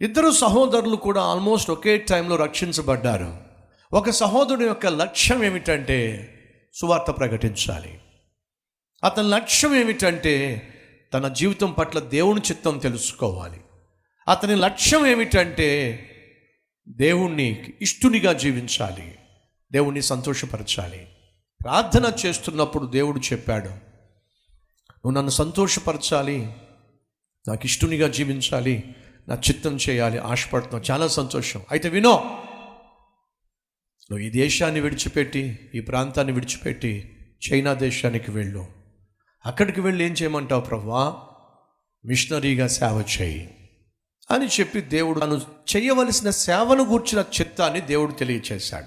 ఇద్దరు 0.00 0.30
సహోదరులు 0.30 0.96
కూడా 0.96 1.22
ఆల్మోస్ట్ 1.22 1.70
ఒకే 1.70 1.98
టైంలో 1.98 2.36
రక్షించబడ్డారు. 2.36 3.36
ఒక 3.92 4.10
సహోదరుని 4.10 4.64
యొక్క 4.64 4.86
లక్ష్యం 4.86 5.44
ఏమిటంటే 5.44 6.30
సువార్త 6.74 7.10
ప్రకటించాలి. 7.10 8.00
అతని 9.04 9.28
లక్ష్యం 9.28 9.76
ఏమిటంటే 9.76 10.68
తన 11.14 11.28
జీవితం 11.28 11.72
పట్ల 11.72 11.98
దేవుని 11.98 12.40
చిత్తం 12.40 12.78
తెలుసుకోవాలి. 12.78 13.60
అతని 14.28 14.54
లక్ష్యం 14.54 15.06
ఏమిటంటే 15.06 16.00
దేవుణ్ణి 16.88 17.74
ఇష్టునిగా 17.82 18.32
జీవించాలి. 18.32 19.18
దేవుణ్ణి 19.72 20.02
సంతోషపరచాలి. 20.02 21.08
ప్రార్థన 21.62 22.12
చేస్తున్నప్పుడు 22.26 22.86
దేవుడు 22.86 23.18
చెప్పాడు 23.18 23.68
నువ్వు 25.04 25.10
నన్ను 25.10 25.30
సంతోషపరచాలి 25.30 26.38
నాకు 27.48 27.60
ఇష్టునిగా 27.64 28.08
జీవించాలి 28.08 28.94
నా 29.28 29.34
చిత్తం 29.34 29.76
చేయాలి 29.76 30.18
ఆశపడుతున్నావు 30.18 30.84
చాలా 30.90 31.08
సంతోషం. 31.08 31.62
అయితే 31.70 31.88
వినో 31.88 32.10
నువ్వు 34.10 34.18
ఈ 34.18 34.30
దేశాన్ని 34.30 34.80
విడిచిపెట్టి 34.80 35.70
ఈ 35.74 35.80
ప్రాంతాన్ని 35.80 36.32
విడిచిపెట్టి 36.32 37.10
చైనా 37.52 37.72
దేశానికి 37.72 38.30
వెళ్ళు. 38.30 38.66
అక్కడికి 39.46 39.80
వెళ్ళి 39.80 40.04
ఏం 40.04 40.12
చేయమంటావు 40.12 40.60
ప్రవ్వా? 40.60 41.16
మిషనరీగా 42.04 42.66
సేవ 42.66 43.04
చేయి. 43.20 43.70
అని 44.30 44.46
చెప్పి 44.46 44.80
దేవుడు 44.80 45.20
తను 45.20 45.40
చేయవలసిన 45.76 46.30
సేవను 46.30 46.84
గూర్చిన 46.84 47.24
చిత్తాన్ని 47.40 47.80
దేవుడు 47.80 48.12
తెలియచేశాడు. 48.12 48.86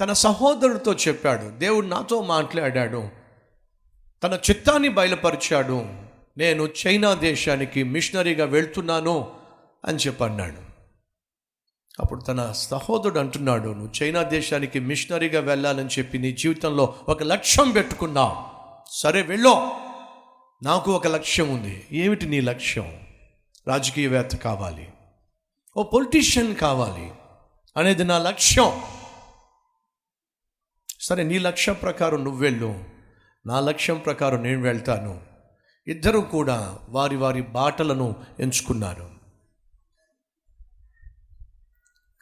తన 0.00 0.12
సహోదరుడితో 0.12 0.94
చెప్పాడు 0.94 1.58
దేవుడు 1.58 1.86
నాతో 1.86 2.22
మాట్లాడాడు 2.22 3.08
తన 4.22 4.38
చిత్తాన్ని 4.50 4.88
బయలుపరిచాడు 4.88 5.86
నేను 6.36 6.68
చైనా 6.86 7.14
దేశానికి 7.14 7.82
మిషనరీగా 7.82 8.44
వెళ్తున్నాను 8.44 9.32
అని 9.84 9.98
చెప్పన్నాడు. 9.98 10.74
అప్పుడు 12.00 12.20
తన 12.20 12.52
సహోదరుడు 12.52 13.18
అంటున్నాడు 13.18 13.68
నువ్వు 13.68 13.90
చైనా 14.02 14.22
దేశానికి 14.22 14.80
మిషనరీగా 14.80 15.40
వెళ్ళాలని 15.40 15.88
చెప్పి 15.88 16.18
నీ 16.18 16.32
జీవితంలో 16.32 16.94
ఒక 17.08 17.22
లక్ష్యం 17.22 17.70
పెట్టుకున్నావు. 17.70 18.44
సరే 18.90 19.22
వెళ్ళో. 19.22 19.76
నాకు 20.62 20.92
ఒక 20.92 21.06
లక్ష్యం 21.06 21.48
ఉంది. 21.48 21.86
ఏమిటి 21.92 22.26
నీ 22.26 22.40
లక్ష్యం? 22.40 23.00
రాజకీయవేత్త 23.68 24.36
కావాలి. 24.36 24.92
ఓ 25.76 25.82
పొలిటీషియన్ 25.82 26.56
కావాలి 26.56 27.12
అనేది 27.76 28.04
నా 28.04 28.18
లక్ష్యం. 28.18 28.82
సరే 31.00 31.22
నీ 31.22 31.38
లక్ష్యం 31.38 31.74
ప్రకారం 31.74 32.24
నువ్వు 32.24 32.40
వెళ్ళు. 32.40 32.84
నా 33.46 33.60
లక్ష్యం 33.60 33.98
ప్రకారం 33.98 34.42
నేను 34.42 34.60
వెళ్తాను. 34.60 35.33
ఇద్దరు 35.86 36.18
కూడా 36.18 36.78
వారి 36.88 37.16
వారి 37.16 37.42
బాటలను 37.42 38.24
ఎంచుకున్నారు. 38.40 39.10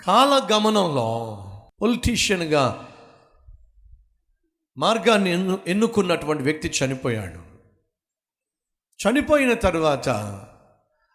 కాలగమనంలో 0.00 1.38
పొలిటీషియన్గా 1.82 2.88
మార్గాన్ని 4.76 5.30
ఎన్ను 5.30 5.58
ఎన్నుకున్నటువంటి 5.66 6.42
వ్యక్తి 6.42 6.72
చనిపోయాడు. 6.84 7.52
చనిపోయిన 9.02 9.54
తరువాత 9.54 10.08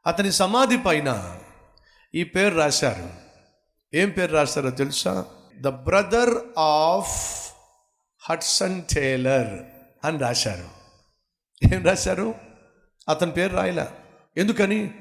అతని 0.08 0.32
సమాధి 0.32 0.78
పైన 0.78 1.40
ఈ 2.16 2.24
పేరు 2.24 2.56
రాశారు. 2.56 3.10
ఏం 3.94 4.10
పేరు 4.10 4.32
రాశారో 4.32 4.70
తెలుసా? 4.70 5.26
The 5.62 5.68
brother 5.68 6.60
of 6.60 7.52
Hudson 8.20 8.84
Taylor 8.92 9.60
అని 10.06 10.18
రాశారు. 10.18 10.77
ఏం 11.74 11.86
రాశారు? 11.86 12.36
అతని 13.10 13.32
పేరు 13.32 13.56
రాయల. 13.56 13.88
ఎందుకని? 14.38 14.92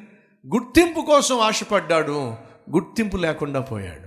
గుర్తింపు 0.55 1.01
కోసం 1.01 1.41
ఆశపడ్డాడు. 1.41 2.35
గుర్తింపు 2.71 3.17
లేకుండా 3.17 3.61
పోయాడు. 3.61 4.07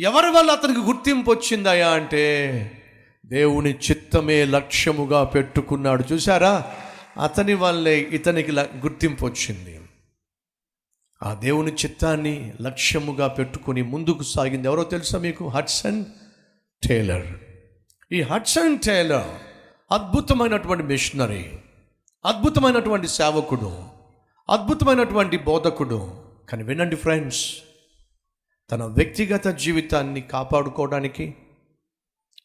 ఎవరి 0.00 0.30
వల్ల 0.30 0.50
అతనికి 0.50 0.80
గుర్తింపు 0.80 1.30
వచ్చిందయా 1.30 1.90
అంటే 1.90 2.82
దేవుని 3.26 3.74
చిత్తమే 3.74 4.44
లక్ష్యముగా 4.44 5.24
పెట్టుకున్నాడు. 5.24 6.04
చూసారా 6.12 6.74
అతని 7.22 7.54
వల్లే 7.54 7.98
ఇతనికి 7.98 8.52
గుర్తింపు 8.52 9.26
వచ్చింది. 9.26 9.80
ఆ 11.22 11.34
దేవుని 11.34 11.72
చిత్తాన్ని 11.72 12.52
లక్ష్యముగా 12.60 13.28
పెట్టుకుని 13.28 13.82
ముందుకు 13.82 14.22
సాగింది 14.22 14.68
ఎవరో 14.68 14.84
తెలుసా 14.84 15.18
మీకు? 15.18 15.48
Hudson 15.48 16.04
Taylor. 16.88 17.26
ఈ 18.12 18.20
హడ్సన్ 18.20 18.78
టేలర్ 18.78 19.51
అద్భుతమైనటువంటి 19.90 20.84
మిషనరీ 20.84 21.58
అద్భుతమైనటువంటి 22.24 23.08
సేవకుడు 23.08 23.84
అద్భుతమైనటువంటి 24.50 25.38
బోధకుడు. 25.38 26.24
కానీ 26.48 26.62
వినండి 26.62 26.96
ఫ్రెండ్స్ 26.96 27.56
తన 28.70 28.84
వ్యక్తిగత 28.84 29.48
జీవితాన్ని 29.48 30.20
కాపాడుకోవడానికి 30.20 31.34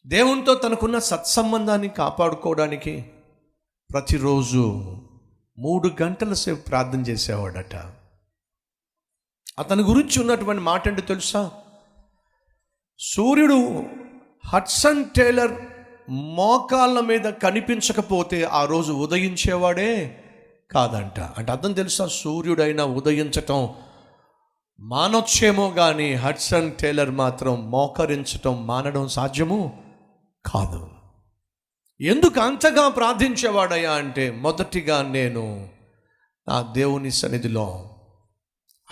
దేవునితో 0.06 0.54
తనకున్న 0.54 0.98
సత్సంబంధాన్ని 0.98 1.88
కాపాడుకోవడానికి 1.88 3.04
ప్రతిరోజు 3.92 4.62
మూడు 5.58 5.90
గంటల 6.02 6.32
సేపు 6.32 6.60
ప్రార్థన 6.60 7.00
చేసేవాడట. 7.00 7.76
అతని 9.58 9.82
గురించి 9.82 10.20
ఉన్నటువంటి 10.20 10.62
మాట 10.62 10.88
అంటే 10.88 11.02
తెలుసా? 11.02 11.50
సూర్యుడు 12.98 13.84
హడ్సన్ 14.46 15.04
టేలర్ 15.16 15.52
మోకాళ్ళ 16.08 17.00
మీద 17.00 17.20
కనిపించకపోతే 17.20 18.44
ఆ 18.44 18.64
రోజు 18.64 18.92
ఉదయించేవాడే 18.92 20.24
కాదంట. 20.70 21.20
అంటే 21.20 21.52
అర్థం 21.52 21.72
తెలుసా? 21.72 22.06
సూర్యుడైనా 22.06 22.84
ఉదయించటం 22.84 23.68
మానొచ్చేమో 24.80 25.70
కానీ 25.70 26.14
హడ్సన్ 26.14 26.72
టేలర్ 26.72 27.10
మాత్రం 27.10 27.70
మోకరించటం 27.70 28.66
మానడం 28.66 29.08
సాధ్యము 29.08 29.82
కాదు. 30.46 30.88
ఎందుకు 32.00 32.40
అంతగా 32.40 32.88
ప్రార్థించేవాడయ్యా 32.88 33.92
అంటే 33.92 34.30
మొదటిగా 34.30 35.02
నేను 35.02 35.68
నా 36.48 36.62
దేవుని 36.62 37.10
సన్నిధిలో 37.10 37.94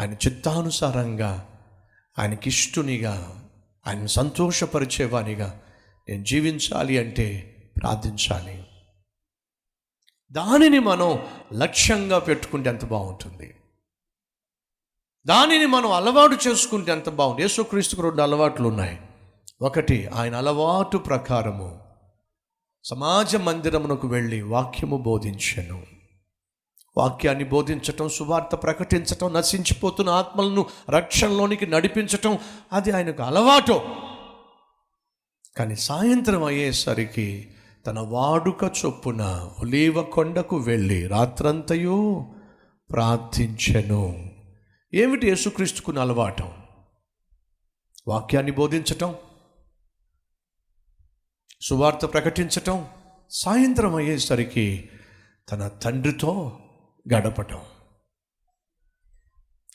ఆయన 0.01 0.13
చిత్తానుసారంగా 0.13 1.49
ఆయనకిష్టునిగా 2.19 3.43
ఆయన 3.87 4.07
సంతోషపరిచేవానిగా 4.07 5.61
నేను 6.09 6.25
జీవించాలి 6.25 6.99
అంటే 6.99 7.53
ప్రార్థించాలి. 7.83 8.67
దానిని 10.33 10.79
మనం 10.79 11.27
లక్ష్యంగా 11.53 12.19
పెట్టుకుంటే 12.19 12.69
ఎంత 12.69 12.85
బాగుంటుంది. 12.85 13.55
దానిని 15.27 15.67
మనం 15.67 15.93
అలవాటు 15.93 16.49
చేసుకుంటే 16.49 16.93
ఎంత 16.93 17.11
బాగుంది 17.11 17.43
యేసుక్రీస్తుకు 17.43 18.03
రెండు 18.03 18.23
అలవాట్లు 18.23 18.69
ఉన్నాయి. 18.69 19.01
ఒకటి 19.61 20.07
ఆయన 20.07 20.37
అలవాటు 20.37 20.99
ప్రకారము 20.99 21.81
సమాజ 22.85 23.37
మందిరమునకు 23.37 24.09
వెళ్ళి 24.09 24.43
వాక్యము 24.43 24.97
బోధించను. 24.97 25.87
వాక్యాన్ని 26.97 27.45
బోధించటం 27.45 28.09
సువార్త 28.09 28.55
ప్రకటించటం 28.55 29.33
నశించిపోతున్న 29.33 30.11
ఆత్మలను 30.11 30.67
రక్షణలోనికి 30.91 31.67
నడిపించటం 31.67 32.39
అది 32.73 32.91
ఆయనకు 32.91 33.23
అలవాటు. 33.23 34.06
కానీ 35.57 35.77
సాయంత్రం 35.77 36.45
అయ్యేసరికి 36.45 37.51
తన 37.87 38.01
వాడుక 38.01 38.65
చొప్పున 38.65 39.51
ఒలీవ 39.63 40.03
కొండకు 40.03 40.57
వెళ్ళి 40.57 41.07
రాత్రంతయు 41.07 42.27
ప్రార్థించెను. 42.93 44.31
ఏమిటి 44.95 45.29
యేసుక్రీస్తుకున్న 45.29 45.99
అలవాటం? 45.99 46.53
వాక్యాన్ని 48.09 48.53
బోధించటం? 48.53 49.15
సువార్త 51.61 52.07
ప్రకటించటం? 52.07 52.89
సాయంత్రం 53.31 53.95
అయ్యేసరికి 53.95 54.91
తన 55.53 55.69
తండ్రితో 55.69 56.59
గడపటం. 57.15 57.61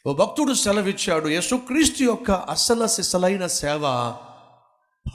ఓ 0.05 0.13
భక్తుడు 0.13 0.53
సెలవిచ్చాడు 0.53 1.27
యేసుక్రీస్తు 1.27 2.03
యొక్క 2.03 2.31
అసల 2.31 2.85
సిసలైన 2.85 3.47
సేవ 3.47 4.15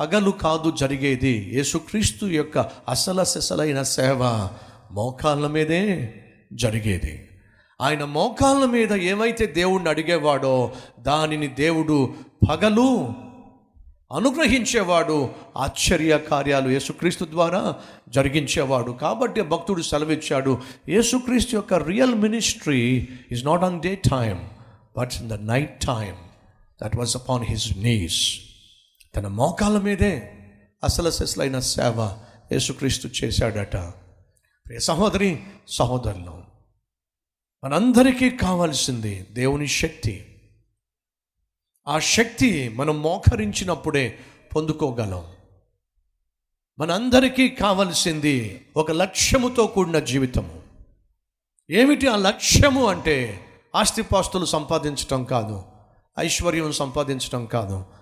పగలు 0.00 0.31
కాదు 0.31 0.71
జరిగేది. 0.71 1.50
యేసుక్రీస్తు 1.55 2.27
యొక్క 2.27 2.59
అసల 2.88 3.23
సెసలైన 3.23 3.83
సేవ 3.83 4.49
మోకాళ్ళ 4.93 5.47
మీదే 5.47 6.15
జరిగేది. 6.53 7.29
ఆయన 7.81 8.05
మోకాళ్ళ 8.05 8.65
మీద 8.65 8.93
ఏమైతే 8.93 9.47
దేవుణ్ణి 9.47 9.91
అడిగేవాడో 9.91 10.73
దానిని 11.00 11.49
దేవుడు 11.49 12.15
పగలు 12.50 13.12
అనుగ్రహించేవాడు 14.12 15.31
ఆశ్చర్య 15.56 16.19
కార్యాలు 16.19 16.71
యేసుక్రీస్తు 16.71 17.25
ద్వారా 17.25 17.75
జరిగించేవాడు. 18.09 18.91
కాబట్టి 18.91 19.43
భక్తుడు 19.43 19.83
సెలవిచ్చాడు 19.83 20.59
యేసుక్రీస్తు 20.88 21.56
యొక్క 21.56 21.75
real 21.75 22.15
ministry 22.15 23.09
is 23.33 23.47
not 23.47 23.65
on 23.65 23.81
day 23.81 23.94
time 23.94 24.38
but 24.99 25.11
in 25.21 25.29
the 25.29 25.33
night 25.33 25.81
time 25.81 26.17
that 26.83 26.97
was 26.97 27.17
upon 27.17 27.44
his 27.44 27.79
knees 27.79 28.45
తన 29.16 29.26
మోకాల 29.26 29.78
మీదే 29.78 30.32
అసలు 30.84 31.06
అసలైన 31.06 31.58
సేవ 31.58 32.18
యేసుక్రీస్తు 32.52 33.08
చేశాడట. 33.24 33.76
ప్రియ 34.66 34.78
సహోదరి 34.78 35.42
సహోదరులు 35.68 36.44
మనందరికీ 37.64 38.30
కావాల్సింది 38.30 39.26
దేవుని 39.32 39.66
శక్తి. 39.66 40.42
ఆ 41.88 41.98
శక్తి 41.98 42.68
మనం 42.68 43.02
మోకరించినప్పుడే 43.02 44.18
పొందుకోగలం. 44.56 45.24
మనందరికీ 46.78 47.48
కావలసింది 47.48 48.66
ఒక 48.76 48.90
లక్ష్యముతో 48.90 49.66
కూడిన 49.66 49.98
జీవితము. 49.98 50.62
ఏమిటి 51.70 52.08
ఆ 52.08 52.16
లక్ష్యము 52.16 52.86
అంటే 52.86 53.44
ఆస్తిపాస్తులు 53.74 54.44
సంపాదించటం 54.44 55.24
కాదు 55.24 55.62
ఐశ్వర్యం 56.18 56.72
సంపాదించటం 56.72 57.46
కాదు 57.46 57.95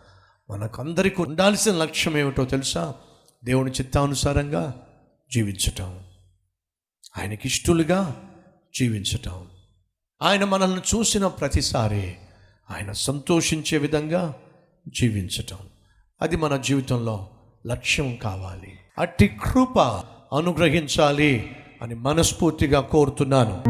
మనకందరికి 0.51 1.23
ఉండాల్సిన 1.23 1.73
లక్ష్యం 1.75 2.19
ఏమిటో 2.19 2.45
తెలుసా? 2.45 2.95
దేవుని 3.45 3.71
చిత్తానుసారంగా 3.71 4.87
జీవించటం. 5.33 6.01
ఆయనకి 7.19 7.49
ఇష్టలుగా 7.49 8.31
జీవించటం. 8.79 9.47
ఆయన 10.23 10.45
మనల్ని 10.45 10.81
చూసిన 10.81 11.27
ప్రతిసారి 11.27 12.17
ఆయన 12.71 12.93
సంతోషించే 12.93 13.79
విధంగా 13.79 14.35
జీవించటం. 14.89 15.59
అది 16.23 16.37
మన 16.37 16.57
జీవితంలో 16.57 17.31
లక్ష్యం 17.67 18.17
కావాలి. 18.17 18.79
అట్టి 18.99 19.29
కృప 19.29 19.79
అనుగ్రహించాలి 20.35 21.57
అని 21.83 21.95
మనస్ఫూర్తిగా 21.95 22.81
కోరుతున్నాను. 22.81 23.63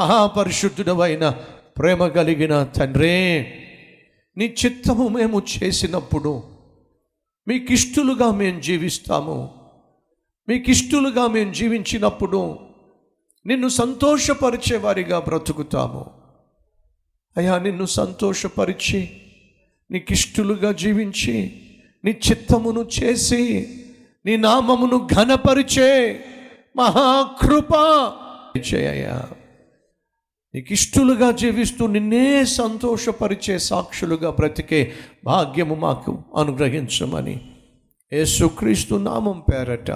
మహాపరిశుద్ధుడవైన 0.00 1.28
ప్రేమ 1.78 2.06
కలిగిన 2.06 2.62
తండ్రే 2.62 3.14
నీ 4.36 4.54
చిత్తము 4.64 5.08
మేము 5.08 5.42
చేసినప్పుడు 5.56 6.42
మీకిష్టులుగా 7.48 8.30
మేము 8.30 8.60
జీవిస్తాము. 8.60 9.54
మీకిష్టులుగా 10.48 11.26
మేము 11.26 11.52
జీవించినప్పుడు 11.52 12.58
నిన్ను 13.46 13.68
సంతోషపరిచే 13.68 14.76
వారిగా 14.76 15.20
బ్రతుకుతాము. 15.20 16.10
అయ్యా 17.36 17.58
నిన్ను 17.58 17.86
సంతోషపరిచి 17.86 19.10
నీకిష్టులుగా 19.90 20.72
జీవించి 20.72 21.62
నీ 22.04 22.10
చిత్తమును 22.10 22.88
చేసి 23.02 23.42
నీ 24.26 24.36
నామమును 24.36 25.08
ఘనపరిచే 25.14 26.24
మహాకృప 26.76 27.74
చేయ 28.74 29.22
నీకు 30.54 30.72
ఇష్టలుగా 30.72 31.30
జీవిస్తూ 31.30 31.86
నిన్నే 31.86 32.44
సంతోషపరిచే 32.44 33.58
సాక్షులుగా 33.58 34.30
బ్రతికే 34.30 34.92
భాగ్యము 35.24 35.74
మాకు 35.74 36.18
అనుగ్రహించమని 36.36 37.50
యేసుక్రీస్తు 38.12 38.94
నామం 38.94 39.42
పేరట. 39.52 39.90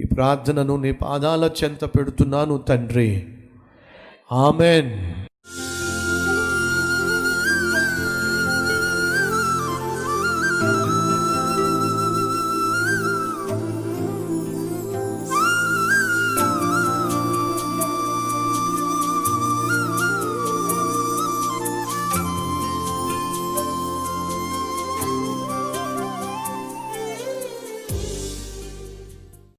ఈ 0.00 0.06
ప్రార్థనను 0.16 0.76
నీ 0.76 0.92
పాదాల 0.92 1.50
చెంత 1.64 1.84
పెడుతున్నాను 1.84 2.58
తండ్రి. 2.58 3.28
ఆమెన్. 4.32 5.27